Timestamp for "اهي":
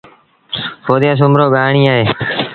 1.93-2.03